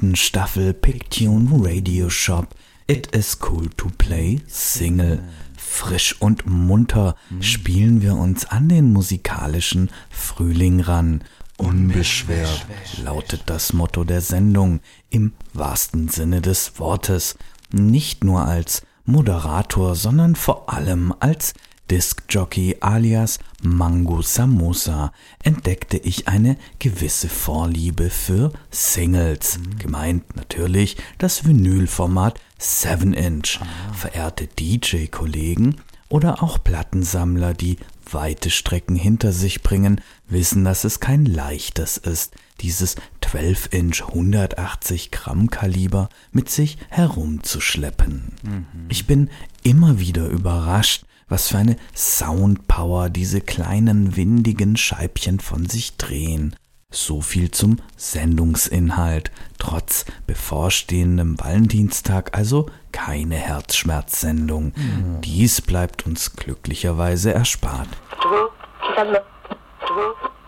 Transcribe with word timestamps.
zweiten 0.00 0.16
Staffel 0.16 0.72
Pictune 0.72 1.50
Radio 1.52 2.08
Shop. 2.08 2.46
It 2.86 3.14
is 3.14 3.38
cool 3.42 3.68
to 3.76 3.88
play 3.98 4.40
Single. 4.46 5.22
Frisch 5.58 6.16
und 6.20 6.46
munter 6.46 7.16
spielen 7.40 8.00
wir 8.00 8.14
uns 8.14 8.46
an 8.46 8.70
den 8.70 8.94
musikalischen 8.94 9.90
Frühling 10.08 10.80
ran. 10.80 11.22
Unbeschwert 11.58 12.66
lautet 13.04 13.42
das 13.44 13.74
Motto 13.74 14.04
der 14.04 14.22
Sendung 14.22 14.80
im 15.10 15.34
wahrsten 15.52 16.08
Sinne 16.08 16.40
des 16.40 16.78
Wortes. 16.78 17.36
Nicht 17.70 18.24
nur 18.24 18.46
als 18.46 18.82
Moderator, 19.04 19.96
sondern 19.96 20.34
vor 20.34 20.72
allem 20.72 21.14
als 21.20 21.52
Discjockey 21.90 22.76
alias 22.80 23.40
Mango 23.62 24.22
Samosa 24.22 25.12
entdeckte 25.42 25.96
ich 25.96 26.28
eine 26.28 26.56
gewisse 26.78 27.28
Vorliebe 27.28 28.10
für 28.10 28.52
Singles. 28.70 29.58
Mhm. 29.58 29.78
Gemeint 29.78 30.36
natürlich 30.36 30.96
das 31.18 31.44
Vinylformat 31.44 32.40
7 32.58 33.12
Inch. 33.12 33.58
Ah. 33.60 33.92
Verehrte 33.92 34.46
DJ-Kollegen 34.46 35.76
oder 36.08 36.42
auch 36.42 36.62
Plattensammler, 36.62 37.54
die 37.54 37.76
weite 38.10 38.50
Strecken 38.50 38.96
hinter 38.96 39.32
sich 39.32 39.62
bringen, 39.62 40.00
wissen, 40.28 40.64
dass 40.64 40.84
es 40.84 41.00
kein 41.00 41.24
leichtes 41.24 41.96
ist, 41.96 42.34
dieses 42.60 42.96
12-Inch 43.22 44.02
180 44.08 45.10
Gramm 45.10 45.50
Kaliber 45.50 46.08
mit 46.32 46.50
sich 46.50 46.78
herumzuschleppen. 46.88 48.34
Mhm. 48.42 48.66
Ich 48.88 49.06
bin 49.06 49.30
immer 49.62 49.98
wieder 50.00 50.26
überrascht, 50.26 51.04
was 51.30 51.48
für 51.48 51.58
eine 51.58 51.76
Soundpower 51.94 53.08
diese 53.08 53.40
kleinen 53.40 54.16
windigen 54.16 54.76
Scheibchen 54.76 55.40
von 55.40 55.66
sich 55.66 55.96
drehen. 55.96 56.54
So 56.92 57.20
viel 57.20 57.52
zum 57.52 57.76
Sendungsinhalt. 57.96 59.30
Trotz 59.58 60.04
bevorstehendem 60.26 61.38
Valentinstag 61.38 62.36
also 62.36 62.68
keine 62.90 63.36
Herzschmerzsendung. 63.36 64.72
Mhm. 64.74 65.20
Dies 65.22 65.60
bleibt 65.60 66.04
uns 66.04 66.34
glücklicherweise 66.34 67.32
erspart. 67.32 67.88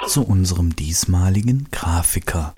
Zu 0.09 0.25
unserem 0.25 0.75
diesmaligen 0.75 1.69
Grafiker, 1.71 2.55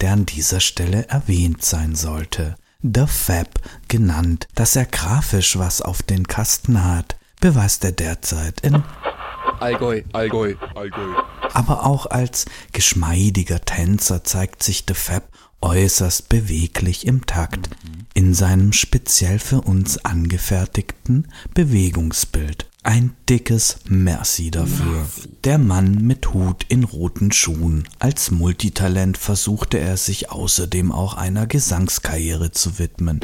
der 0.00 0.12
an 0.12 0.26
dieser 0.26 0.60
Stelle 0.60 1.08
erwähnt 1.08 1.64
sein 1.64 1.96
sollte. 1.96 2.54
The 2.82 3.06
Fab 3.06 3.48
genannt, 3.88 4.48
dass 4.54 4.76
er 4.76 4.84
grafisch 4.84 5.58
was 5.58 5.80
auf 5.80 6.02
den 6.02 6.28
Kasten 6.28 6.84
hat, 6.84 7.16
beweist 7.40 7.84
er 7.84 7.92
derzeit 7.92 8.60
in 8.60 8.82
Allgäu, 9.60 10.02
Allgäu, 10.12 10.54
Allgäu. 10.74 11.14
Aber 11.54 11.86
auch 11.86 12.06
als 12.06 12.44
geschmeidiger 12.72 13.60
Tänzer 13.60 14.24
zeigt 14.24 14.62
sich 14.62 14.84
The 14.86 14.94
Fab 14.94 15.28
äußerst 15.62 16.28
beweglich 16.28 17.06
im 17.06 17.24
Takt 17.24 17.70
in 18.14 18.34
seinem 18.34 18.72
speziell 18.72 19.38
für 19.38 19.62
uns 19.62 20.04
angefertigten 20.04 21.28
Bewegungsbild. 21.54 22.66
Ein 22.86 23.16
dickes 23.28 23.78
Merci 23.88 24.52
dafür. 24.52 25.08
Der 25.42 25.58
Mann 25.58 26.06
mit 26.06 26.32
Hut 26.32 26.64
in 26.68 26.84
roten 26.84 27.32
Schuhen. 27.32 27.88
Als 27.98 28.30
Multitalent 28.30 29.18
versuchte 29.18 29.80
er 29.80 29.96
sich 29.96 30.30
außerdem 30.30 30.92
auch 30.92 31.14
einer 31.14 31.48
Gesangskarriere 31.48 32.52
zu 32.52 32.78
widmen. 32.78 33.18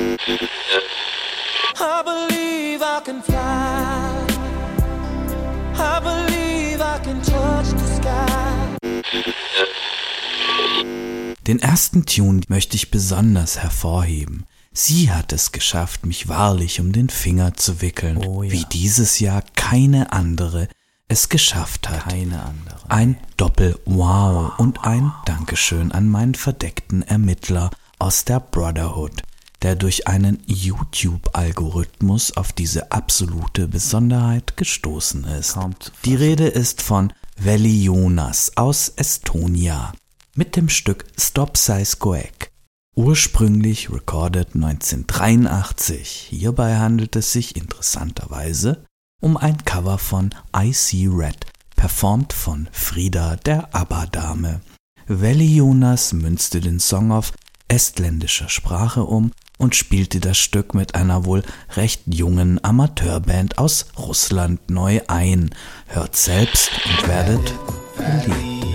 Den 11.47 11.59
ersten 11.61 12.05
Tune 12.05 12.41
möchte 12.49 12.75
ich 12.75 12.91
besonders 12.91 13.61
hervorheben. 13.61 14.44
Sie 14.72 15.10
hat 15.10 15.33
es 15.33 15.53
geschafft, 15.53 16.06
mich 16.06 16.28
wahrlich 16.28 16.81
um 16.81 16.93
den 16.93 17.10
Finger 17.10 17.55
zu 17.55 17.83
wickeln, 17.83 18.16
oh 18.16 18.43
ja. 18.43 18.53
wie 18.53 18.65
dieses 18.72 19.21
Jahr 19.21 19.43
keine 19.55 20.12
andere 20.12 20.69
es 21.09 21.28
geschafft 21.28 21.91
hat. 21.91 22.05
Keine 22.05 22.43
andere. 22.43 22.78
Ein 22.88 23.19
Doppel-Wow 23.37 24.59
und 24.59 24.84
ein 24.84 25.12
Dankeschön 25.27 25.93
an 25.93 26.09
meinen 26.09 26.34
verdeckten 26.34 27.03
Ermittler 27.03 27.71
aus 27.99 28.25
der 28.25 28.41
Brotherhood, 28.41 29.22
der 29.61 29.77
durch 29.77 30.09
einen 30.09 30.43
YouTube-Algorithmus 30.47 32.37
auf 32.37 32.53
diese 32.53 32.93
absolute 32.93 33.69
Besonderheit 33.69 34.56
gestoßen 34.56 35.25
ist. 35.25 35.59
Die 36.06 36.15
Rede 36.15 36.47
ist 36.47 36.81
von 36.81 37.12
Veli 37.37 37.84
Jonas 37.84 38.53
aus 38.56 38.88
Estonia 38.97 39.93
mit 40.34 40.56
dem 40.56 40.71
Stück 40.71 41.05
Stop 41.19 41.59
Size 41.59 41.97
Goek. 41.99 42.52
Ursprünglich 42.95 43.91
recorded 43.91 44.55
1983. 44.55 46.27
Hierbei 46.29 46.77
handelt 46.77 47.17
es 47.17 47.33
sich 47.33 47.57
interessanterweise 47.57 48.85
um 49.23 49.39
ein 49.39 49.65
Cover 49.65 49.97
von 49.97 50.35
I 50.55 50.75
See 50.75 51.09
Red, 51.11 51.47
performt 51.75 52.35
von 52.35 52.69
Frida 52.71 53.37
der 53.37 53.75
ABBA-Dame. 53.75 54.61
Veli 55.07 55.57
Jonas 55.57 56.13
münzte 56.13 56.61
den 56.61 56.81
Song 56.81 57.13
auf 57.13 57.33
estländischer 57.67 58.51
Sprache 58.51 59.05
um 59.05 59.33
und 59.57 59.75
spielte 59.75 60.21
das 60.21 60.37
Stück 60.37 60.75
mit 60.75 60.95
einer 60.95 61.25
wohl 61.25 61.43
recht 61.77 62.03
jungen 62.07 62.63
Amateurband 62.63 63.57
aus 63.57 63.87
Russland 63.97 64.69
neu 64.69 65.01
ein. 65.09 65.55
Hört 65.87 66.15
selbst 66.15 66.71
und 66.85 67.09
werdet 67.09 67.55
verliebt. 67.97 68.67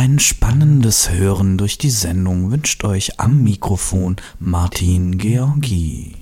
Ein 0.00 0.20
spannendes 0.20 1.10
Hören 1.10 1.58
durch 1.58 1.76
die 1.76 1.90
Sendung 1.90 2.52
wünscht 2.52 2.84
euch 2.84 3.18
am 3.18 3.42
Mikrofon 3.42 4.14
Martin 4.38 5.18
Georgi. 5.18 6.14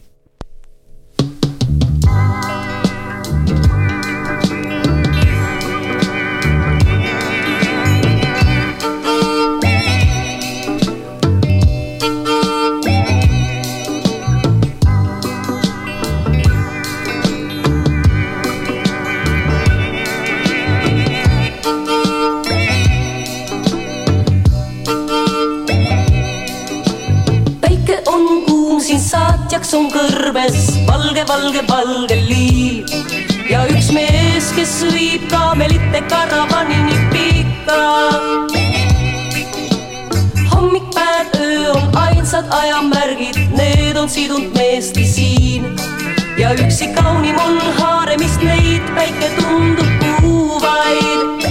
On 30.37 30.43
kõrbes 30.43 30.87
valge, 30.87 31.23
valge, 31.29 31.63
valge 31.69 32.17
liiv 32.29 32.85
ja 33.49 33.63
üks 33.71 33.89
mees, 33.95 34.51
kes 34.53 34.85
viib 34.93 35.25
kaamelite 35.31 36.03
karavani 36.11 36.77
nii 36.85 36.99
pika. 37.13 37.79
hommik, 40.53 40.85
päev, 40.95 41.27
öö 41.41 41.73
on 41.73 41.97
ainsad 41.97 42.45
ajamärgid, 42.51 43.39
need 43.57 43.97
on 43.97 44.09
sidunud 44.09 44.53
meesti 44.57 45.07
siin 45.07 45.65
ja 46.39 46.53
üksi 46.53 46.93
kaunim 46.95 47.39
on 47.39 47.61
haaremist 47.81 48.43
neid, 48.43 48.83
päike 48.95 49.31
tundub 49.41 49.89
puuvaid. 50.21 51.49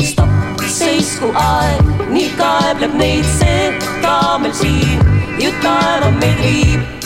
stopp, 0.00 0.64
seisku 0.66 1.32
aeg, 1.34 2.08
nii 2.08 2.30
kaebleb 2.38 2.96
neid 2.96 3.28
see 3.38 3.72
kaamel 4.00 4.52
siin 4.54 5.12
ju 5.42 5.52
taeva 5.62 6.10
meid 6.10 6.40
viib. 6.40 7.01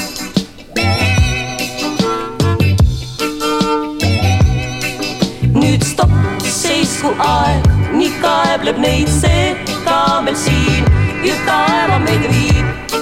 Nüüd 5.77 5.85
stopp, 5.85 6.13
seisku 6.41 7.11
aeg, 7.21 7.67
nii 7.93 8.13
kaebleb 8.23 8.79
neid 8.81 9.11
see 9.13 9.51
kaamel 9.85 10.37
siin 10.41 10.87
ju 11.25 11.35
taeva 11.45 11.99
meid 12.01 12.25
viib, 12.31 12.95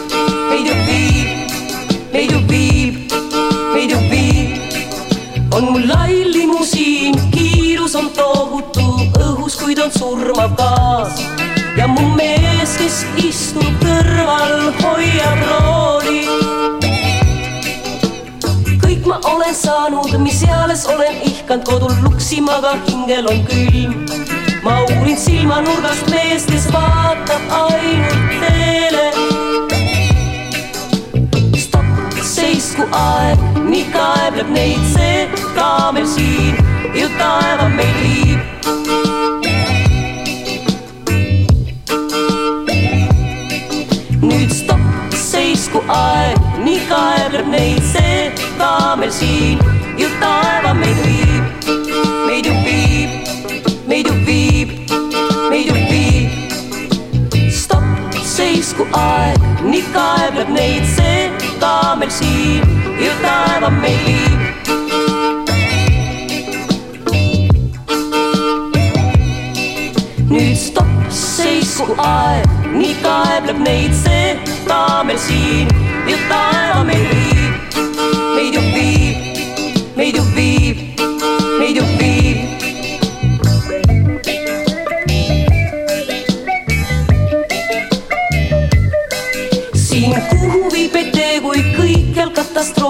meid 0.51 0.67
ju 0.67 0.75
viib, 0.89 1.55
meid 2.15 2.35
ju 2.35 2.41
viib, 2.51 3.15
meid 3.75 3.95
ju 3.95 4.01
viib. 4.11 5.55
on 5.55 5.71
mul 5.71 5.87
lai 5.87 6.25
limusiin, 6.35 7.15
kiirus 7.31 7.95
on 7.95 8.11
tohutu 8.19 8.91
õhus, 9.23 9.55
kuid 9.63 9.79
on 9.79 9.95
surmav 9.95 10.59
gaas 10.59 11.23
ja 11.79 11.87
mu 11.87 12.11
mees, 12.19 12.75
kes 12.81 13.05
istub 13.23 13.83
kõrval, 13.87 14.73
hoiab 14.83 15.51
rooli. 15.51 15.94
Olen 19.45 19.55
saanud, 19.55 20.19
mis 20.19 20.43
eales 20.43 20.87
olen 20.87 21.21
ihkanud 21.23 21.65
kodul 21.65 21.93
luksima, 22.03 22.53
aga 22.53 22.77
hingel 22.89 23.27
on 23.27 23.47
külm. 23.47 24.07
ma 24.63 24.81
uurin 24.81 25.19
silmanurgast 25.19 26.11
meest, 26.11 26.51
kes 26.51 26.73
vaatab 26.73 27.43
ainult 27.51 28.31
teele. 28.41 29.07
stopp, 31.61 32.23
seisku 32.23 32.89
aeg, 32.93 33.39
nii 33.69 33.85
kaebleb 33.93 34.49
neid 34.49 34.87
see 34.95 35.29
kaamel 35.59 36.07
siin 36.07 36.57
ju 36.95 37.09
taeva 37.19 37.69
meid 37.69 37.97
viib. 38.01 38.41
nüüd 44.25 44.57
stopp, 44.63 45.21
seisku 45.29 45.85
aeg, 46.01 46.41
nii 46.65 46.81
kaebleb 46.89 47.53
neid 47.59 47.93
see 47.93 48.04
ka 48.65 48.97
meil 48.97 49.13
siin, 49.13 49.59
ju 50.01 50.09
taeva 50.21 50.73
meid 50.73 51.01
viib, 51.05 51.45
meid 52.27 52.47
ju 52.49 52.55
viib, 52.65 53.11
meid 53.91 54.07
ju 54.09 54.15
viib, 54.29 54.71
meid 55.51 55.67
ju 55.69 55.75
viib. 55.91 56.31
stopp, 57.53 58.17
seisku 58.35 58.87
aeg, 59.01 59.37
nii 59.69 59.85
kaebleb 59.97 60.53
neid 60.57 60.87
see 60.97 61.29
ka 61.61 61.75
meil 62.01 62.13
siin, 62.21 62.65
ju 63.05 63.13
taeva 63.25 63.69
meid 63.83 64.01
viib. 64.09 64.41
nüüd 70.33 70.57
stopp, 70.57 70.95
seisku 71.21 71.99
aeg, 72.07 72.49
nii 72.79 72.97
kaebleb 73.05 73.61
neid 73.69 73.93
see 74.05 74.39
ka 74.71 74.81
meil 75.11 75.21
siin, 75.29 75.69
ju 76.09 76.17
taeva 76.33 76.81
meid 76.89 77.05
viib, 77.13 77.14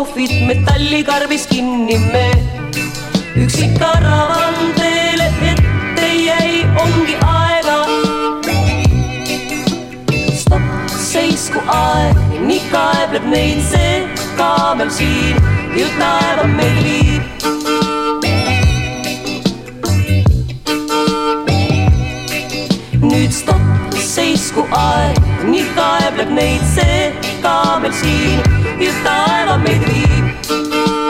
katastroofid 0.05 0.47
metallikarbis 0.47 1.47
kinni 1.47 1.99
me 2.13 2.31
üksik 3.37 3.79
karavan 3.79 4.55
teele 4.77 5.29
ette 5.51 6.09
jäi, 6.27 6.67
ongi 6.83 7.17
aega. 7.27 7.79
stopp, 10.37 10.63
seisku 10.89 11.61
aeg, 11.77 12.17
nii 12.47 12.61
kaebleb 12.73 13.25
neid 13.33 13.61
see 13.71 14.07
ka 14.37 14.75
meil 14.77 14.91
siin, 14.91 15.37
ju 15.77 15.87
taeva 15.99 16.47
meil 16.57 16.79
viib. 16.85 17.23
nüüd 23.01 23.33
stopp, 23.33 23.97
seisku 24.15 24.67
aeg, 24.71 25.23
nii 25.49 25.65
kaebleb 25.77 26.37
neid 26.41 26.69
see 26.75 27.34
ka 27.45 27.79
meil 27.81 27.93
siin, 27.93 28.41
ju 28.81 28.93
taeva 29.05 29.57
meid 29.61 29.83
viib, 29.89 30.25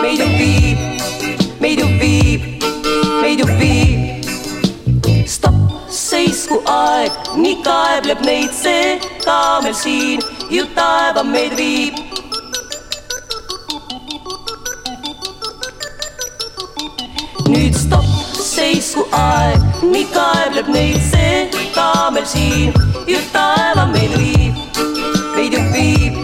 meid 0.03 0.19
ju 0.19 0.27
viib, 0.39 0.79
meid 1.63 1.79
ju 1.79 1.87
viib, 2.01 2.41
meid 3.23 3.39
ju 3.43 3.47
viib. 3.61 4.01
stopp, 5.35 5.61
seisku 5.99 6.59
aeg, 6.73 7.13
nii 7.43 7.61
kaebleb 7.67 8.25
neid 8.27 8.51
see 8.63 8.99
ka 9.27 9.37
meil 9.63 9.77
siin, 9.83 10.25
ju 10.51 10.67
taeva 10.79 11.23
meid 11.23 11.55
viib. 11.61 12.03
nüüd 17.55 17.79
stopp, 17.79 18.11
seisku 18.51 19.07
aeg, 19.23 19.71
nii 19.95 20.05
kaebleb 20.19 20.75
neid 20.79 21.01
see 21.13 21.71
ka 21.79 21.89
meil 22.19 22.27
siin, 22.35 22.75
ju 23.07 23.23
taeva 23.39 23.87
meid 23.95 24.19
viib, 24.19 24.63
meid 25.39 25.55
ju 25.55 25.65
viib, 25.71 26.24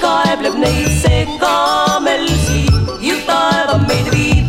kaebleb 0.00 0.56
neid 0.62 0.88
see 1.02 1.24
ka 1.40 1.98
meil 2.04 2.26
siin, 2.46 2.74
ju 3.00 3.16
taeva 3.28 3.76
meid 3.88 4.08
viib. 4.14 4.46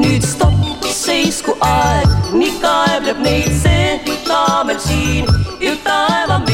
nüüd 0.00 0.22
stopp, 0.32 0.86
seisku 1.00 1.56
aeg, 1.60 2.08
nii 2.36 2.54
kaebleb 2.62 3.18
neid 3.26 3.52
see 3.62 4.16
ka 4.28 4.62
meil 4.66 4.80
siin, 4.86 5.26
ju 5.60 5.74
taeva 5.84 6.38
meid 6.38 6.46
viib, 6.46 6.49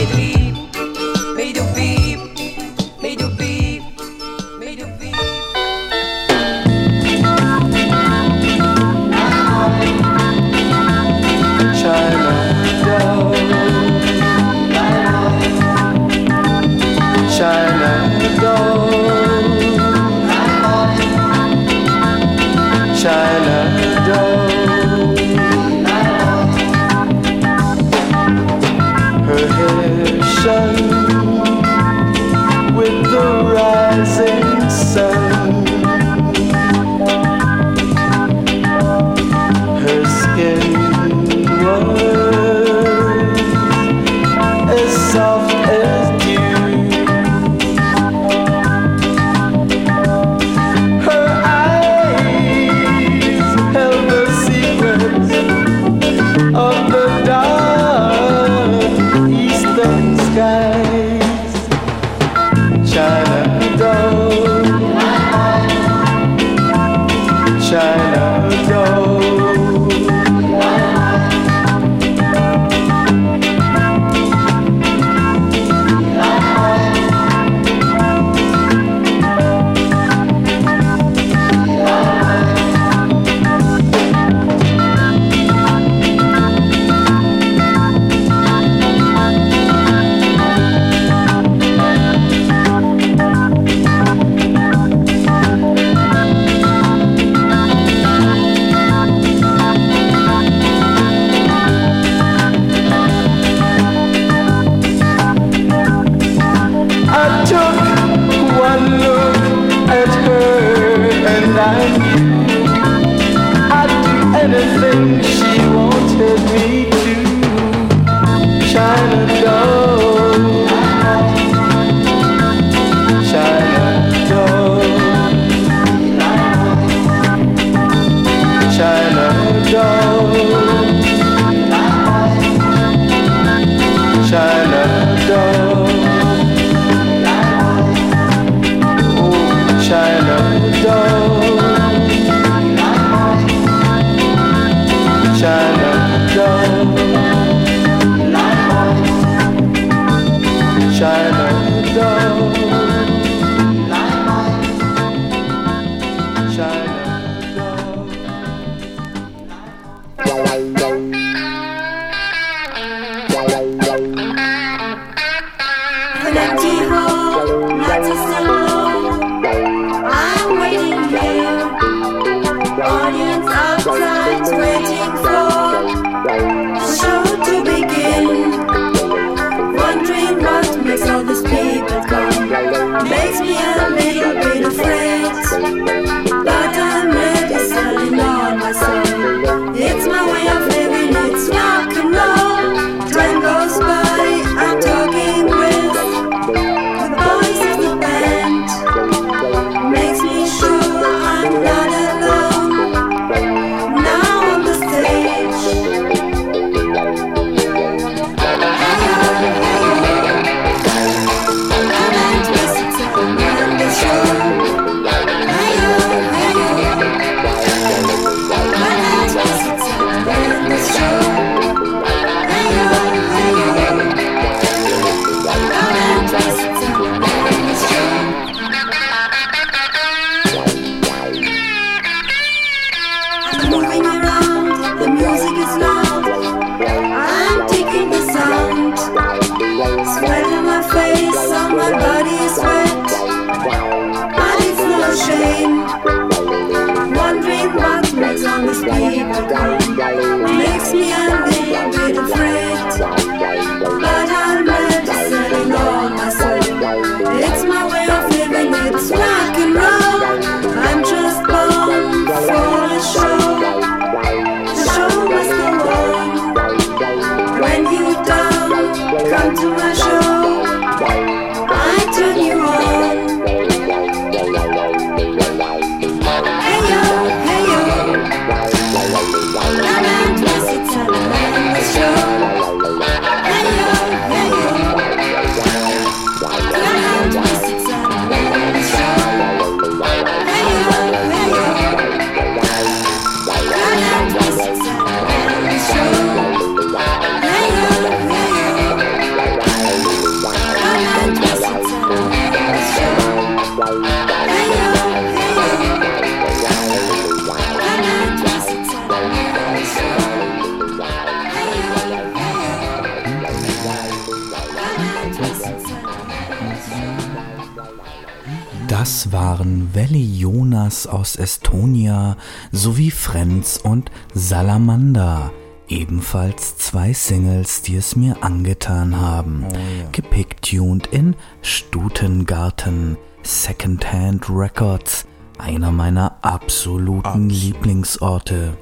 Salamander. 325.07 325.53
Ebenfalls 325.89 326.79
zwei 326.79 327.13
Singles, 327.13 327.81
die 327.83 327.95
es 327.95 328.17
mir 328.17 328.43
angetan 328.43 329.21
haben. 329.21 329.65
Gepicktuned 330.11 331.07
in 331.07 331.37
Stutengarten, 331.63 333.17
Secondhand 333.45 334.51
Records, 334.51 335.27
einer 335.59 335.93
meiner 335.93 336.39
absoluten 336.43 337.51
Lieblingsorte. 337.51 338.77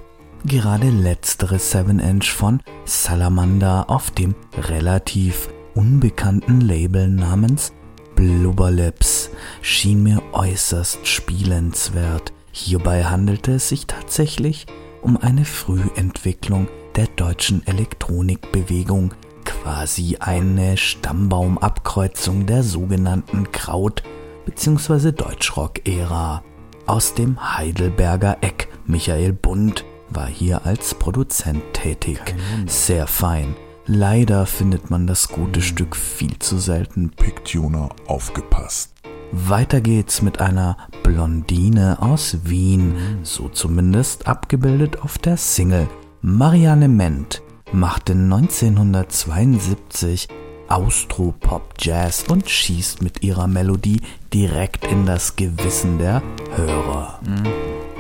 Gerade 0.47 0.89
letztere 0.89 1.57
7-Inch 1.57 2.33
von 2.33 2.61
Salamander 2.87 3.91
auf 3.91 4.11
dem 4.11 4.35
relativ 4.57 5.51
unbekannten 5.75 6.63
Label 6.63 7.09
namens 7.09 7.73
Blubberlips 8.17 9.29
schien 9.61 10.03
mir 10.03 10.23
äußerst 10.33 11.07
spielenswert. 11.07 12.33
Hierbei 12.51 13.05
handelte 13.05 13.57
es 13.57 13.69
sich 13.69 13.87
tatsächlich 13.87 14.67
um 14.69 14.84
eine 15.05 15.45
Frühentwicklung 15.45 16.69
der 16.97 17.07
deutschen 17.07 17.67
Elektronikbewegung, 17.67 19.13
quasi 19.45 20.17
eine 20.19 20.77
Stammbaumabkreuzung 20.77 22.47
der 22.47 22.63
sogenannten 22.63 23.53
Kraut- 23.53 24.03
bzw. 24.47 25.13
Deutschrock-Ära. 25.13 26.43
Aus 26.87 27.15
dem 27.15 27.57
Heidelberger 27.57 28.39
Eck 28.41 28.69
Michael 28.87 29.33
Bund 29.33 29.85
war 30.11 30.27
hier 30.27 30.65
als 30.67 30.95
Produzent 30.95 31.63
tätig. 31.73 32.21
Sehr 32.67 33.07
fein. 33.07 33.57
Leider 33.87 34.47
findet 34.47 34.91
man 34.91 35.07
das 35.07 35.29
gute 35.29 35.61
Stück 35.61 35.97
viel 35.97 36.39
zu 36.39 36.59
selten. 36.59 37.11
Pictuner 37.11 37.91
aufgepasst. 38.07 38.94
Weiter 39.37 39.81
geht's 39.81 40.23
mit 40.23 40.41
einer 40.41 40.77
Blondine 41.03 42.01
aus 42.01 42.37
Wien, 42.45 43.19
so 43.25 43.49
zumindest 43.49 44.29
abgebildet 44.29 45.03
auf 45.03 45.19
der 45.19 45.37
Single. 45.37 45.89
Marianne 46.23 46.87
Ment 46.87 47.43
machte 47.73 48.13
1972 48.13 50.29
Austropop-Jazz 50.69 52.27
und 52.29 52.49
schießt 52.49 53.03
mit 53.03 53.25
ihrer 53.25 53.49
Melodie 53.49 54.03
direkt 54.33 54.87
in 54.87 55.05
das 55.05 55.35
Gewissen 55.35 55.99
der 55.99 56.23
Hörer. 56.55 57.19
Die 57.25 57.94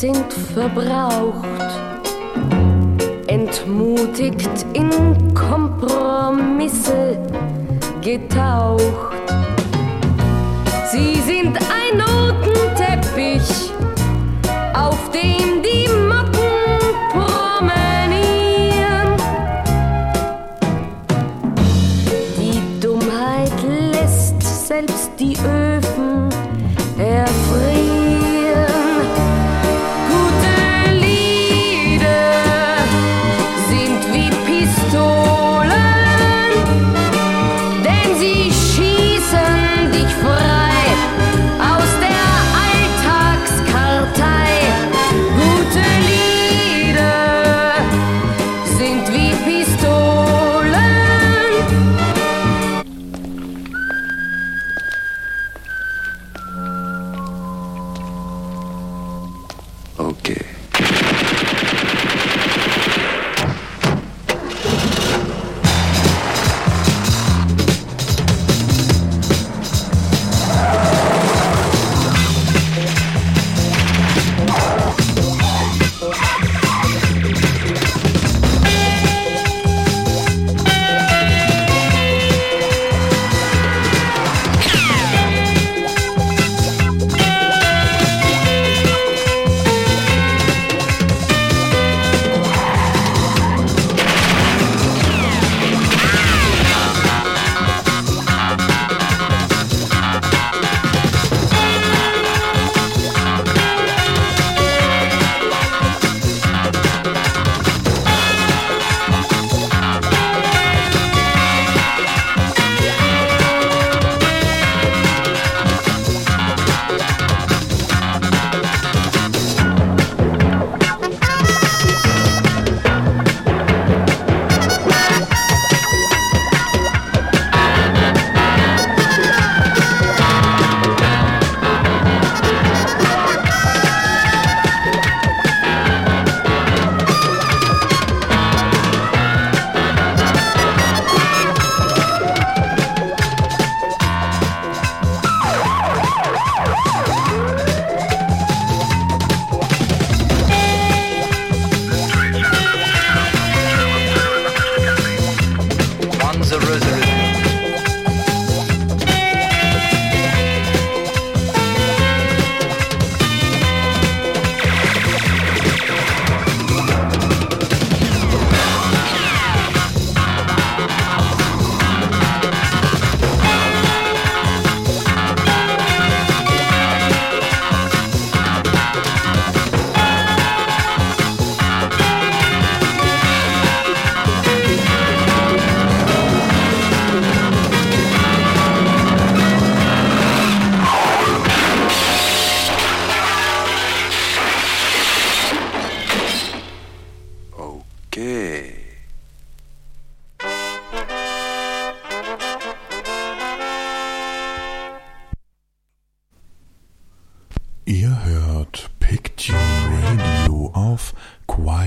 sind 0.00 0.30
verbraucht, 0.52 1.46
entmutigt 3.28 4.66
in 4.74 4.90
Kompromisse 5.32 7.18
getaucht. 8.02 9.15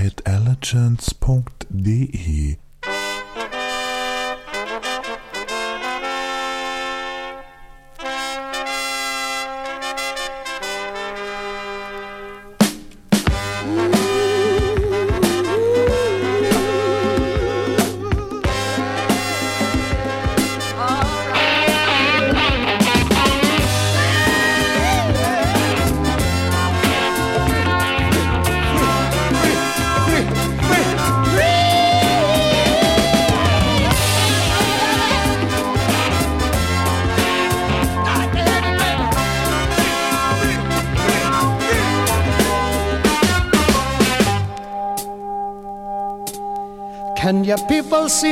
quietelegance.de. 0.00 2.56
Can 2.56 2.69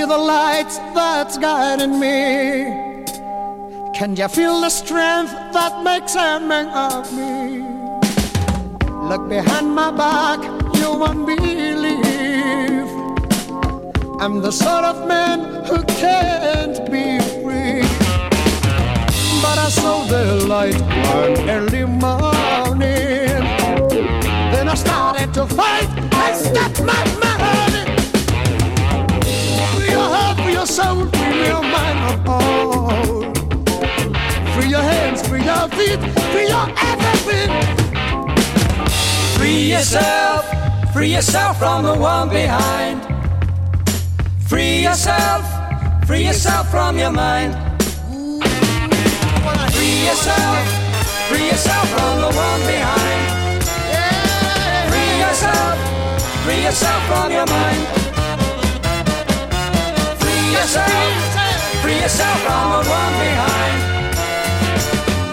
the 0.08 0.16
light 0.16 0.70
that's 0.94 1.36
guiding 1.36 2.00
me? 2.00 3.04
Can 3.94 4.16
you 4.16 4.26
feel 4.28 4.58
the 4.62 4.70
strength 4.70 5.32
that 5.52 5.82
makes 5.84 6.14
a 6.14 6.40
man 6.40 6.68
of 6.68 7.12
me? 7.12 7.60
Look 9.06 9.28
behind 9.28 9.74
my 9.74 9.90
back, 9.90 10.40
you 10.76 10.90
won't 11.02 11.26
believe. 11.26 12.88
I'm 14.18 14.40
the 14.40 14.50
sort 14.50 14.84
of 14.84 15.06
man 15.06 15.64
who 15.66 15.82
can't 16.00 16.78
be 16.90 17.20
free. 17.42 17.82
But 19.42 19.58
I 19.66 19.68
saw 19.68 20.04
the 20.04 20.46
light 20.46 20.80
one 21.20 21.50
early 21.50 21.84
morning. 21.84 23.44
Then 24.52 24.68
I 24.68 24.74
started 24.74 25.34
to 25.34 25.46
fight 25.46 25.88
and 26.24 26.34
stepped 26.34 26.82
my 26.82 27.17
heart, 30.78 31.10
free 31.10 31.28
your 31.28 31.28
soul, 31.28 31.28
free 31.28 31.46
your 31.46 31.62
mind, 31.62 31.98
oh, 32.26 32.28
oh. 32.28 33.32
Free 34.54 34.70
your 34.70 34.82
hands, 34.82 35.26
free 35.26 35.44
your 35.44 35.68
feet, 35.68 36.00
free 36.32 36.48
your 36.48 36.68
everything. 36.78 37.50
Free 39.38 39.70
yourself, 39.70 40.46
free 40.92 41.12
yourself 41.14 41.58
from 41.58 41.84
the 41.84 41.94
one 41.94 42.28
behind. 42.28 43.06
Free 44.48 44.82
yourself, 44.82 45.44
free 46.06 46.24
yourself 46.26 46.70
from 46.70 46.98
your 46.98 47.12
mind. 47.12 47.54
Free 49.72 50.06
yourself, 50.06 50.58
free 51.28 51.46
yourself 51.46 51.88
from 51.90 52.20
the 52.20 52.30
one 52.34 52.60
behind. 52.66 53.62
Free 54.90 55.18
yourself, 55.20 55.78
free 56.44 56.62
yourself 56.64 57.06
from 57.06 57.32
your 57.32 57.46
mind. 57.46 58.07
Yourself, 60.58 60.90
free 61.82 62.00
yourself 62.00 62.38
from 62.42 62.70
the 62.72 62.82
one 62.90 63.14
behind. 63.22 63.78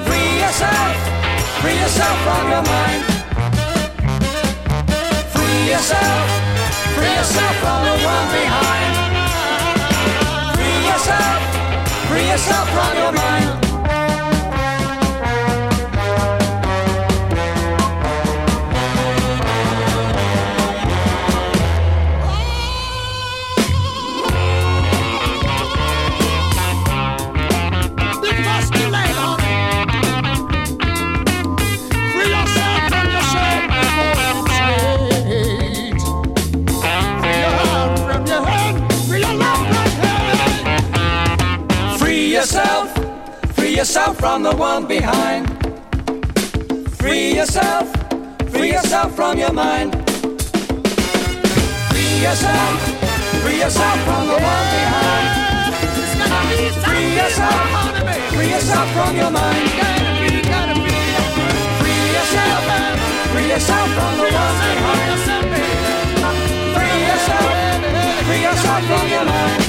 Free 0.05 0.39
yourself, 0.39 0.95
free 1.61 1.77
yourself 1.83 2.17
from 2.25 2.43
your 2.53 2.63
mind. 2.63 3.01
Free 5.33 5.71
yourself, 5.71 6.25
free 6.95 7.13
yourself 7.19 7.55
from 7.63 7.79
the 7.89 7.95
one 8.13 8.27
behind. 8.37 8.93
Free 10.55 10.79
yourself, 10.89 11.39
free 12.07 12.27
yourself 12.29 12.69
from 12.69 12.97
your 12.97 13.11
mind. 13.11 13.64
Yourself 43.85 44.17
from 44.17 44.41
the 44.41 44.55
one 44.55 44.87
behind. 44.87 45.45
Free 46.97 47.35
yourself, 47.35 47.87
free 48.49 48.71
yourself 48.71 49.15
from 49.15 49.37
your 49.37 49.53
mind. 49.53 49.93
Free 51.91 52.17
yourself, 52.25 52.81
free 53.43 53.59
yourself 53.59 53.97
from 54.07 54.25
the 54.25 54.39
one 54.41 54.67
behind. 54.73 55.25
Free 56.83 57.09
yourself, 57.15 57.67
free 58.33 58.49
yourself 58.49 58.89
from 58.97 59.15
your 59.17 59.29
mind. 59.29 59.69
Free 61.79 62.05
yourself, 62.17 62.63
free 63.29 63.49
yourself 63.53 63.87
from 63.97 64.13
the 64.17 64.27
one 64.41 64.57
behind. 64.65 65.19
Free 66.73 67.01
yourself, 67.11 67.49
free 68.25 68.41
yourself 68.41 68.83
from 68.87 69.09
your 69.09 69.25
mind. 69.25 69.64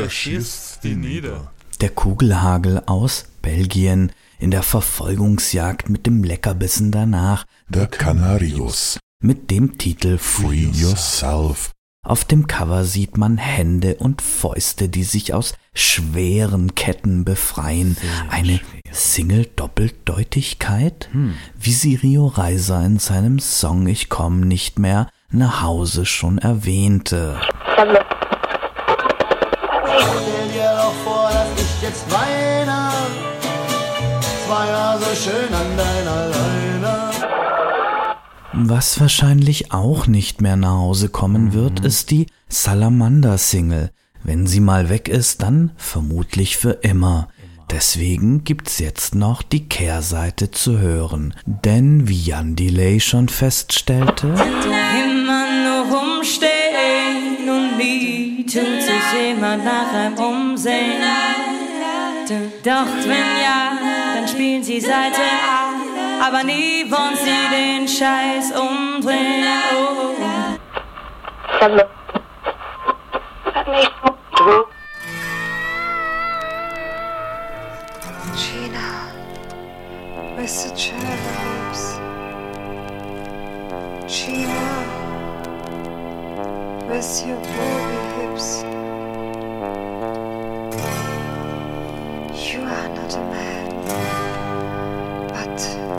Geht, 0.00 0.02
er 0.06 0.10
schießt 0.10 0.84
die 0.84 0.96
nieder. 0.96 1.50
Der 1.80 1.90
Kugelhagel 1.90 2.82
aus 2.86 3.26
Belgien 3.42 4.12
in 4.38 4.50
der 4.50 4.62
Verfolgungsjagd 4.62 5.88
mit 5.88 6.06
dem 6.06 6.24
Leckerbissen 6.24 6.90
danach 6.90 7.44
Der 7.68 7.86
Canarius. 7.86 8.98
mit 9.22 9.50
dem 9.50 9.78
Titel 9.78 10.18
Free 10.18 10.68
yourself. 10.72 11.70
Auf 12.02 12.24
dem 12.24 12.46
Cover 12.46 12.84
sieht 12.84 13.18
man 13.18 13.36
Hände 13.36 13.96
und 13.96 14.22
Fäuste, 14.22 14.88
die 14.88 15.04
sich 15.04 15.34
aus 15.34 15.52
schweren 15.74 16.74
Ketten 16.74 17.24
befreien. 17.26 17.94
Eine 18.30 18.60
Single-Doppeldeutigkeit? 18.90 21.08
Wie 21.58 21.72
sie 21.72 21.94
Rio 21.96 22.26
Reiser 22.26 22.84
in 22.84 22.98
seinem 22.98 23.38
Song 23.38 23.86
Ich 23.86 24.08
komm 24.08 24.40
nicht 24.40 24.78
mehr 24.78 25.08
nach 25.30 25.62
Hause 25.62 26.06
schon 26.06 26.38
erwähnte. 26.38 27.38
Stell 27.74 27.98
schön 35.14 35.52
an 35.52 35.76
deiner 35.76 36.28
Leine. 36.28 37.10
Was 38.52 39.00
wahrscheinlich 39.00 39.72
auch 39.72 40.06
nicht 40.06 40.40
mehr 40.40 40.56
nach 40.56 40.78
Hause 40.78 41.08
kommen 41.08 41.52
wird, 41.52 41.80
ist 41.84 42.10
die 42.10 42.26
Salamander-Single. 42.48 43.90
Wenn 44.22 44.46
sie 44.46 44.60
mal 44.60 44.88
weg 44.88 45.08
ist, 45.08 45.42
dann 45.42 45.72
vermutlich 45.76 46.56
für 46.56 46.72
immer. 46.82 47.28
Deswegen 47.70 48.42
gibt's 48.42 48.78
jetzt 48.80 49.14
noch 49.14 49.42
die 49.42 49.68
Kehrseite 49.68 50.50
zu 50.50 50.78
hören. 50.78 51.34
Denn 51.46 52.08
wie 52.08 52.20
Jan 52.20 52.56
Delay 52.56 52.98
schon 53.00 53.28
feststellte, 53.28 54.26
Immer 54.26 55.46
nur 55.64 55.96
rumstehen 55.96 57.48
und 57.48 57.78
nie 57.78 58.44
tut 58.44 58.82
sich 58.82 59.20
jemand 59.22 59.64
nach 59.64 59.92
einem 59.92 60.14
umsehen. 60.18 61.00
Doch 62.62 62.86
wenn 63.06 63.42
ja, 63.42 63.99
spielen 64.40 64.64
sie 64.64 64.80
Seite 64.80 65.20
A, 65.20 66.26
aber 66.26 66.42
nie 66.42 66.90
wollen 66.90 67.14
sie 67.14 67.48
den 67.54 67.86
Scheiß 67.86 68.52
umdrehen. 68.52 69.44
Oh. 69.74 70.14
Gina, 78.34 79.12
the 80.38 80.70
cherubs. 80.74 82.00
Gina, 84.08 84.64
with 86.88 87.26
your 87.26 87.40
boogie 87.42 88.06
hips. 88.16 88.64
You 92.32 92.62
are 92.62 92.88
not 92.88 93.14
a 93.14 93.18
man, 93.18 94.29
night. 95.66 95.89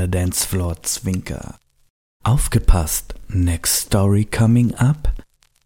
Blood 0.00 0.06
on 0.06 0.06
the 0.06 0.10
Dance 0.10 0.44
Floor 0.46 0.82
Zwinker. 0.82 1.58
Aufgepasst, 2.24 3.14
next 3.28 3.74
story 3.86 4.24
coming 4.24 4.74
up. 4.76 5.12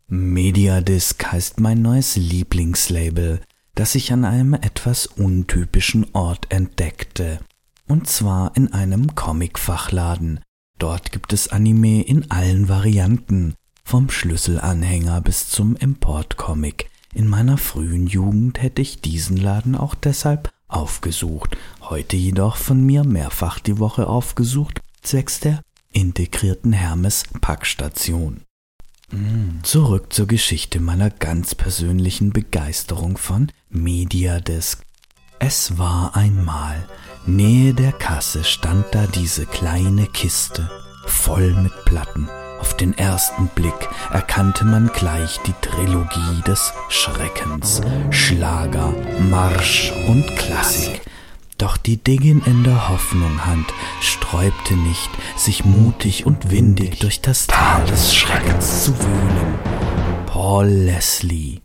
Mediadisc 0.09 1.25
heißt 1.25 1.61
mein 1.61 1.83
neues 1.83 2.17
Lieblingslabel, 2.17 3.41
das 3.75 3.95
ich 3.95 4.13
an 4.13 4.25
einem 4.25 4.55
etwas 4.55 5.07
untypischen 5.07 6.07
Ort 6.15 6.47
entdeckte. 6.51 7.41
Und 7.87 8.09
zwar 8.09 8.57
in 8.57 8.73
einem 8.73 9.15
Comicfachladen. 9.15 10.41
Dort 10.79 11.13
gibt 11.13 11.33
es 11.33 11.49
Anime 11.49 12.03
in 12.03 12.31
allen 12.31 12.69
Varianten, 12.69 13.55
vom 13.85 14.11
Schlüsselanhänger 14.11 15.21
bis 15.21 15.49
zum 15.49 15.77
Importcomic. 15.77 16.91
In 17.13 17.29
meiner 17.29 17.59
frühen 17.59 18.07
Jugend 18.07 18.61
hätte 18.61 18.83
ich 18.83 19.01
diesen 19.01 19.37
Laden 19.37 19.77
auch 19.77 19.95
deshalb 19.95 20.51
aufgesucht, 20.75 21.57
heute 21.83 22.17
jedoch 22.17 22.57
von 22.57 22.85
mir 22.85 23.05
mehrfach 23.05 23.59
die 23.59 23.79
Woche 23.79 24.07
aufgesucht, 24.07 24.81
zwecks 25.03 25.41
der 25.41 25.63
integrierten 25.93 26.73
Hermes 26.73 27.25
Packstation. 27.41 28.43
Zurück 29.63 30.13
zur 30.13 30.27
Geschichte 30.27 30.81
meiner 30.81 31.11
ganz 31.11 31.55
persönlichen 31.55 32.33
Begeisterung 32.33 33.17
von 33.17 33.53
Mediadesk. 33.69 34.83
Es 35.39 35.79
war 35.79 36.17
einmal, 36.17 36.89
nähe 37.27 37.75
der 37.75 37.93
Kasse 37.93 38.45
stand 38.45 38.87
da 38.93 39.07
diese 39.07 39.47
kleine 39.47 40.07
Kiste, 40.07 40.71
voll 41.07 41.55
mit 41.55 41.73
Platten. 41.85 42.29
Auf 42.65 42.73
den 42.79 42.97
ersten 42.97 43.49
Blick 43.49 43.91
erkannte 44.11 44.65
man 44.65 44.91
gleich 44.95 45.39
die 45.47 45.53
Trilogie 45.61 46.41
des 46.47 46.73
Schreckens, 46.89 47.83
Schlager, 48.09 48.95
Marsch 49.29 49.93
und 50.09 50.35
Klassik. 50.39 51.03
Doch 51.59 51.77
die 51.77 51.99
Diggin 51.99 52.41
in 52.47 52.65
der 52.65 52.89
Hoffnung 52.89 53.45
Hand 53.45 53.67
sträubte 54.01 54.77
nicht, 54.77 55.11
sich 55.37 55.67
mutig 55.67 56.25
und 56.25 56.51
windig 56.51 57.01
durch 57.01 57.21
das 57.21 57.47
Tal 57.47 57.85
des 57.85 58.15
Schreckens 58.15 58.85
zu 58.85 58.99
wühlen. 58.99 59.59
Paul 60.25 60.67
Leslie 60.67 61.61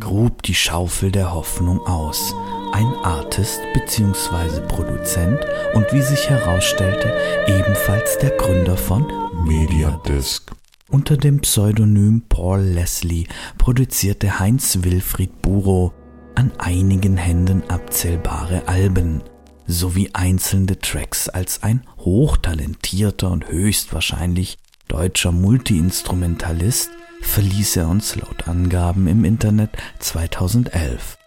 grub 0.00 0.42
die 0.42 0.56
Schaufel 0.56 1.12
der 1.12 1.32
Hoffnung 1.32 1.80
aus, 1.86 2.34
ein 2.72 2.92
Artist 3.04 3.60
bzw. 3.72 4.60
Produzent 4.66 5.38
und 5.74 5.92
wie 5.92 6.02
sich 6.02 6.28
herausstellte, 6.28 7.16
ebenfalls 7.46 8.18
der 8.18 8.30
Gründer 8.30 8.76
von 8.76 9.06
Mediadisc. 9.44 10.52
Unter 10.88 11.18
dem 11.18 11.40
Pseudonym 11.40 12.22
Paul 12.28 12.60
Leslie 12.60 13.26
produzierte 13.58 14.38
Heinz 14.38 14.78
Wilfried 14.82 15.42
Burow 15.42 15.92
an 16.34 16.50
einigen 16.56 17.18
Händen 17.18 17.62
abzählbare 17.68 18.66
Alben 18.68 19.22
sowie 19.66 20.08
einzelne 20.14 20.78
Tracks 20.78 21.28
als 21.28 21.62
ein 21.62 21.82
hochtalentierter 21.98 23.30
und 23.30 23.48
höchstwahrscheinlich 23.48 24.56
deutscher 24.88 25.32
Multiinstrumentalist 25.32 26.90
verließ 27.20 27.76
er 27.76 27.88
uns 27.88 28.16
laut 28.16 28.48
Angaben 28.48 29.06
im 29.06 29.24
Internet 29.24 29.70
2011. 29.98 31.18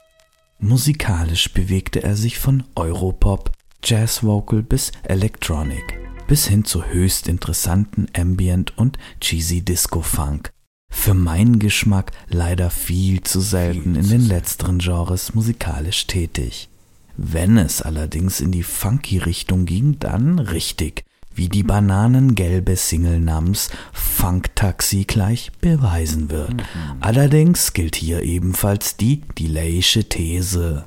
Musikalisch 0.60 1.54
bewegte 1.54 2.02
er 2.02 2.16
sich 2.16 2.40
von 2.40 2.64
Europop, 2.74 3.52
Jazzvocal 3.84 4.64
bis 4.64 4.92
Electronic, 5.04 6.07
bis 6.28 6.48
hin 6.48 6.66
zu 6.66 6.86
höchst 6.86 7.28
interessanten 7.28 8.08
Ambient 8.16 8.78
und 8.78 8.98
cheesy 9.20 9.62
Disco 9.62 10.02
Funk. 10.02 10.52
Für 10.90 11.14
meinen 11.14 11.60
Geschmack 11.60 12.12
leider 12.28 12.70
viel 12.70 13.22
zu 13.22 13.40
selten 13.40 13.96
in 13.96 14.10
den 14.10 14.28
letzteren 14.28 14.80
Genres 14.80 15.34
musikalisch 15.34 16.08
tätig. 16.08 16.70
Wenn 17.18 17.58
es 17.58 17.82
allerdings 17.82 18.42
in 18.42 18.52
die 18.52 18.64
funky 18.64 19.18
Richtung 19.18 19.66
ging, 19.66 20.00
dann 20.00 20.40
richtig, 20.40 21.04
wie 21.34 21.50
die 21.50 21.64
bananengelbe 21.64 22.76
Single 22.76 23.20
namens 23.20 23.70
Funk 23.92 24.56
Taxi 24.56 25.06
gleich 25.06 25.52
beweisen 25.62 26.30
wird. 26.30 26.64
Allerdings 27.00 27.74
gilt 27.74 27.96
hier 27.96 28.24
ebenfalls 28.24 28.98
die 28.98 29.22
Delayische 29.38 30.08
These. 30.08 30.86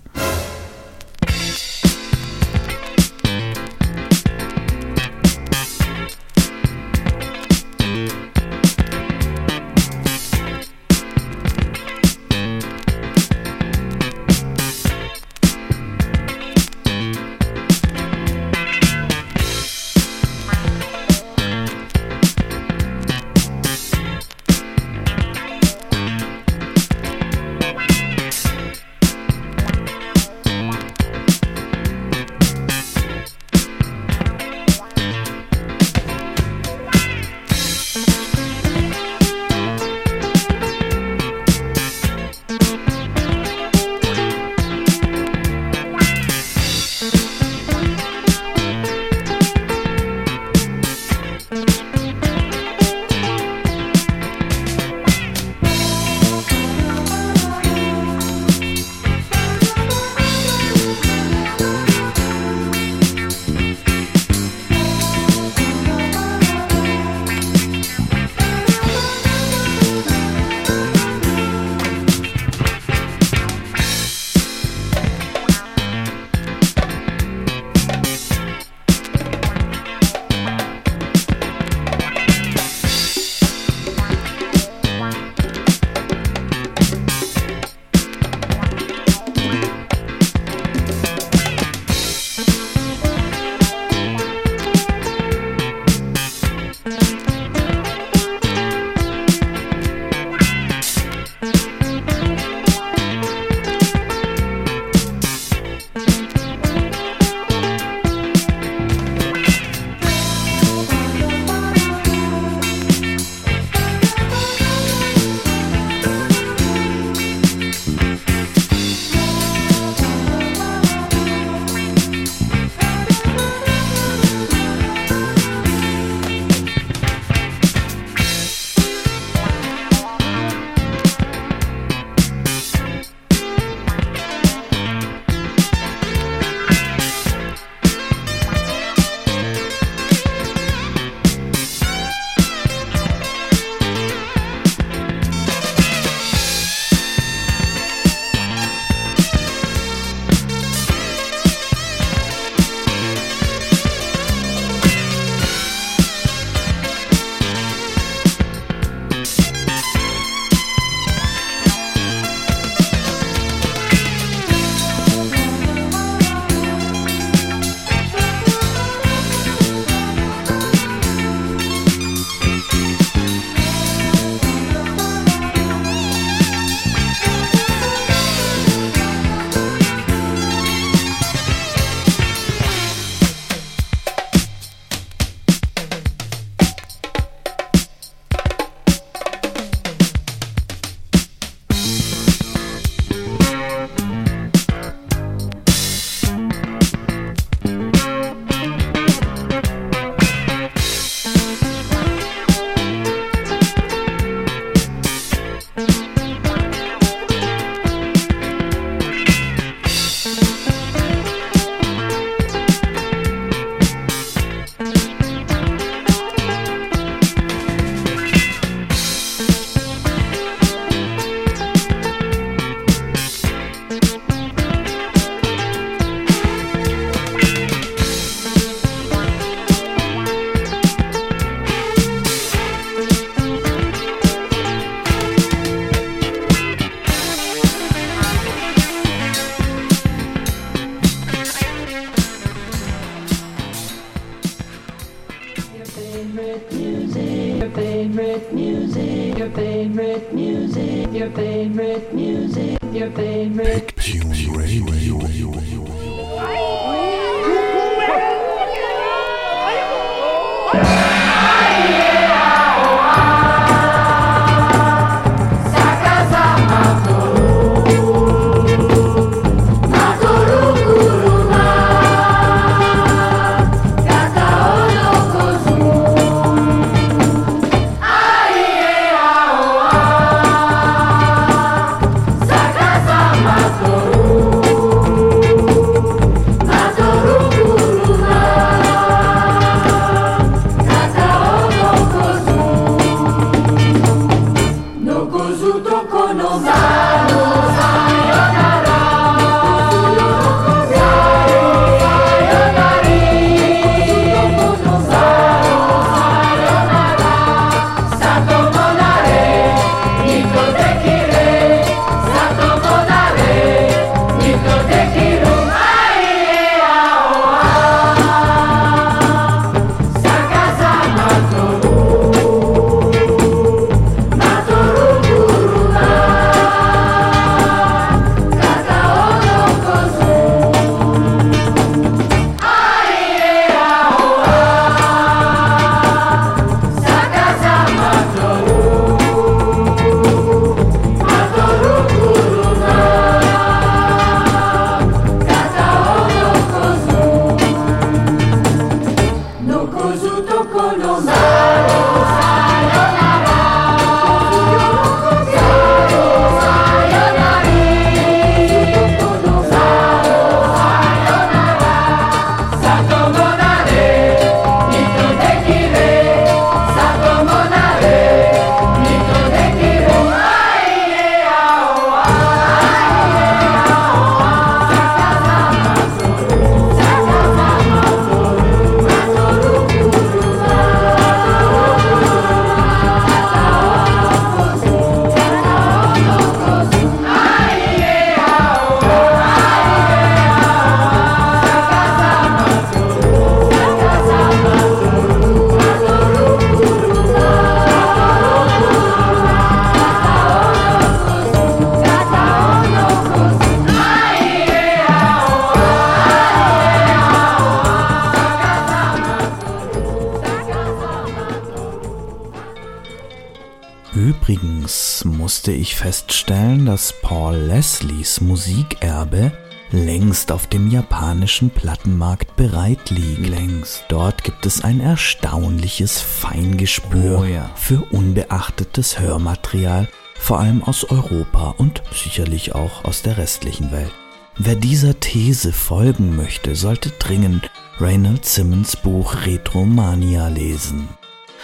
Musikerbe 418.40 419.52
längst 419.92 420.52
auf 420.52 420.66
dem 420.66 420.90
japanischen 420.90 421.70
Plattenmarkt 421.70 422.56
bereit 422.56 423.10
liegt. 423.10 423.46
Längst. 423.48 424.04
Dort 424.08 424.44
gibt 424.44 424.66
es 424.66 424.82
ein 424.84 425.00
erstaunliches 425.00 426.20
Feingespür 426.20 427.40
Oh 427.40 427.44
ja. 427.44 427.70
für 427.74 428.00
unbeachtetes 428.12 429.18
Hörmaterial, 429.18 430.08
vor 430.38 430.60
allem 430.60 430.82
aus 430.82 431.04
Europa 431.04 431.74
und 431.76 432.02
sicherlich 432.12 432.74
auch 432.74 433.04
aus 433.04 433.22
der 433.22 433.36
restlichen 433.36 433.90
Welt. 433.92 434.12
Wer 434.56 434.74
dieser 434.74 435.18
These 435.18 435.72
folgen 435.72 436.36
möchte, 436.36 436.76
sollte 436.76 437.10
dringend 437.10 437.70
Reynald 437.98 438.44
Simmons 438.44 438.96
Buch 438.96 439.34
Retromania 439.46 440.48
lesen. 440.48 441.08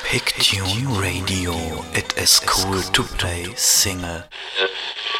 Pictune 0.03 0.87
Radio, 0.99 1.55
it 1.95 2.12
is 2.22 2.41
cool 2.47 2.81
to 2.93 3.03
play 3.18 3.49
Single. 3.57 4.24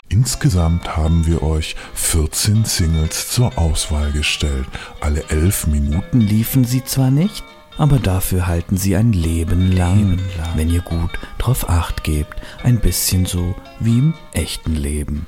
Insgesamt 0.09 0.97
haben 0.97 1.27
wir 1.27 1.43
euch 1.43 1.75
14 1.95 2.65
Singles 2.65 3.29
zur 3.29 3.59
Auswahl 3.59 4.13
gestellt. 4.13 4.67
Alle 5.01 5.29
11 5.31 5.67
Minuten 5.67 6.21
Liefen 6.21 6.65
sie 6.65 6.85
zwar 6.85 7.11
nicht, 7.11 7.43
aber 7.77 7.99
dafür 7.99 8.47
halten 8.47 8.77
sie 8.77 8.97
ein 8.97 9.13
Leben 9.13 9.73
lang, 9.73 10.19
wenn 10.55 10.71
ihr 10.71 10.81
gut 10.81 11.11
drauf 11.39 11.69
acht 11.69 12.05
gebt, 12.05 12.35
ein 12.63 12.81
bisschen 12.81 13.27
so 13.27 13.55
wie 13.81 13.99
im 13.99 14.15
echten 14.33 14.75
Leben. 14.75 15.27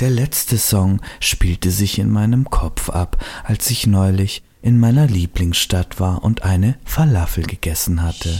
Der 0.00 0.10
letzte 0.10 0.56
Song 0.56 1.02
spielte 1.20 1.70
sich 1.70 1.98
in 1.98 2.08
meinem 2.08 2.48
Kopf 2.48 2.88
ab, 2.88 3.22
als 3.44 3.70
ich 3.70 3.86
neulich 3.86 4.42
in 4.62 4.80
meiner 4.80 5.06
Lieblingsstadt 5.06 6.00
war 6.00 6.24
und 6.24 6.42
eine 6.42 6.78
Falafel 6.84 7.44
gegessen 7.44 8.02
hatte. 8.02 8.30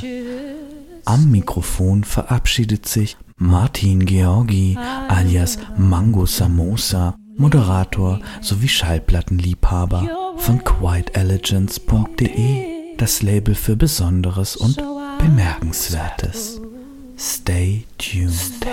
Am 1.10 1.28
Mikrofon 1.28 2.04
verabschiedet 2.04 2.86
sich 2.86 3.16
Martin 3.36 4.06
Georgi 4.06 4.78
alias 5.08 5.58
Mango 5.76 6.24
Samosa, 6.24 7.16
Moderator 7.36 8.20
sowie 8.40 8.68
Schallplattenliebhaber 8.68 10.36
von 10.36 10.62
quietelegance.de, 10.62 12.96
das 12.96 13.22
Label 13.22 13.56
für 13.56 13.74
Besonderes 13.74 14.54
und 14.54 14.80
Bemerkenswertes. 15.18 16.60
Stay 17.18 17.86
tuned. 17.98 18.64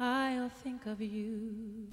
I'll 0.00 0.50
think 0.64 0.84
of 0.86 1.00
you. 1.00 1.92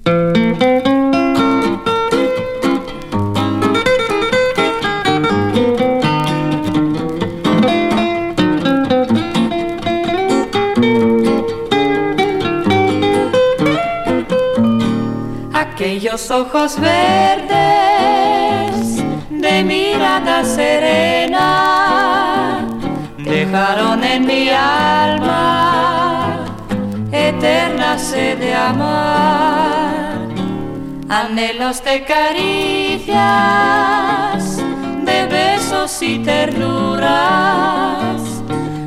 Aquellos 15.81 16.29
ojos 16.29 16.79
verdes 16.79 17.49
de 19.31 19.63
mirada 19.63 20.45
serena 20.45 21.47
dejaron 23.17 24.03
en 24.03 24.27
mi 24.27 24.47
alma 24.51 26.45
eterna 27.11 27.97
sed 27.97 28.37
de 28.37 28.53
amar, 28.53 30.19
anhelos 31.09 31.83
de 31.83 32.03
caricias, 32.03 33.17
de 35.03 35.25
besos 35.25 35.99
y 36.03 36.19
ternuras, 36.19 37.09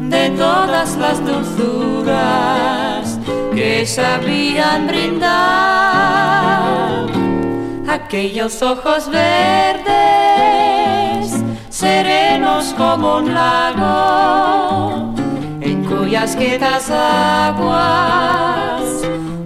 de 0.01 0.31
todas 0.31 0.95
las 0.95 1.19
dulzuras 1.27 3.14
que 3.55 3.87
sabían 3.87 4.89
brindar 4.89 5.31
aquellos 7.89 8.61
ojos 8.63 9.09
verdes, 9.09 9.85
serenos 11.71 12.75
como 12.77 13.19
un 13.19 13.33
lago, 13.33 15.15
en 15.61 15.87
tuyas 15.89 16.35
quietas 16.35 16.91
aguas. 16.91 18.83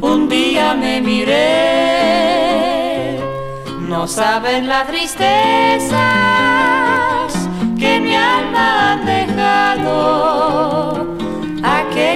Un 0.00 0.26
día 0.28 0.72
me 0.74 1.02
miré, 1.02 1.98
no 3.80 4.06
saben 4.06 4.68
la 4.68 4.86
tristeza 4.86 6.14
que 7.78 8.00
mi 8.00 8.16
alma 8.16 8.92
han 8.92 9.04
dejado. 9.04 11.17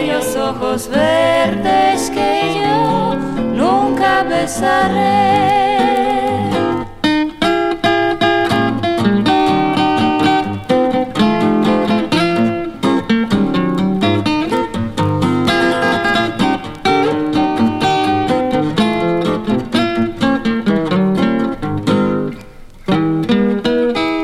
Aquellos 0.02 0.34
ojos 0.34 0.88
verdes 0.88 2.10
que 2.10 2.60
yo 2.60 3.14
nunca 3.54 4.24
besaré. 4.24 5.30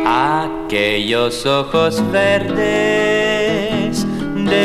Aquellos 0.05 1.47
ojos 1.47 2.03
verdes 2.11 3.08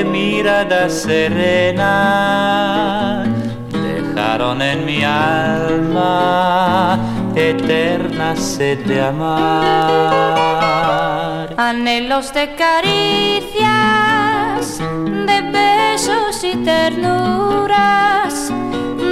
mirada 0.03 0.89
serena 0.89 1.93
dejaron 3.69 4.61
en 4.61 4.85
mi 4.85 5.03
alma 5.03 6.99
eterna 7.35 8.35
sed 8.35 8.85
de 8.85 9.01
amar. 9.01 9.93
Anhelos 11.57 12.33
de 12.33 12.55
caricias, 12.55 13.61
de 15.27 15.41
besos 15.51 16.43
y 16.43 16.55
ternuras, 16.63 18.51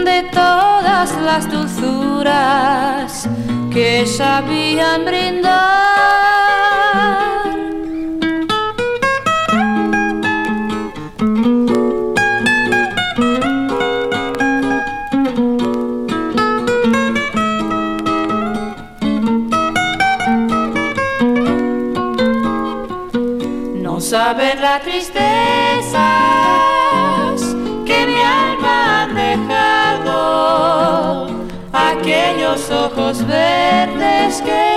de 0.06 0.24
todas 0.32 1.16
las 1.22 1.50
dulzuras 1.52 3.30
que 3.72 4.06
sabían 4.06 5.06
brindar. 5.06 6.31
saben 24.12 24.60
las 24.60 24.82
tristezas 24.82 25.22
que 27.86 28.08
mi 28.08 28.22
alma 28.22 29.04
ha 29.04 29.08
dejado. 29.08 30.18
Aquellos 31.72 32.70
ojos 32.72 33.26
verdes 33.26 34.42
que 34.42 34.71